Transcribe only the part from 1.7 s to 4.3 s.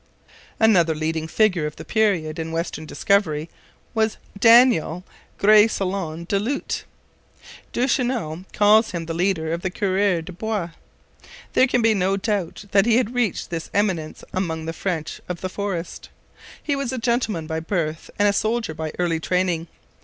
the period in western discovery was